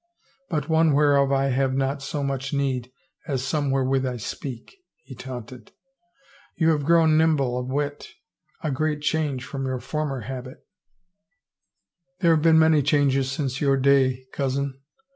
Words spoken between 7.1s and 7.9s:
nimble of